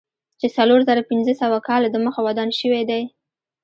[0.39, 3.03] چې څلور زره پنځه سوه کاله دمخه ودان شوی دی.